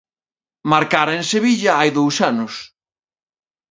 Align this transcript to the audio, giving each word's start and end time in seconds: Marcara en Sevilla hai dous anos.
Marcara 0.73 1.13
en 1.19 1.23
Sevilla 1.33 1.71
hai 1.75 1.89
dous 1.99 2.15
anos. 2.31 2.53